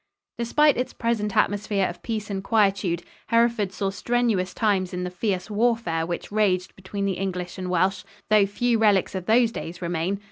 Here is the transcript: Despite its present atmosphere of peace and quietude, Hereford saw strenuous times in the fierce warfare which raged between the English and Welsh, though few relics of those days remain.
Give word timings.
Despite 0.39 0.77
its 0.77 0.93
present 0.93 1.37
atmosphere 1.37 1.85
of 1.87 2.01
peace 2.01 2.31
and 2.31 2.43
quietude, 2.43 3.03
Hereford 3.27 3.71
saw 3.71 3.91
strenuous 3.91 4.51
times 4.51 4.95
in 4.95 5.03
the 5.03 5.11
fierce 5.11 5.47
warfare 5.47 6.07
which 6.07 6.31
raged 6.31 6.75
between 6.75 7.05
the 7.05 7.19
English 7.19 7.59
and 7.59 7.69
Welsh, 7.69 8.03
though 8.31 8.47
few 8.47 8.79
relics 8.79 9.13
of 9.13 9.27
those 9.27 9.51
days 9.51 9.79
remain. 9.79 10.19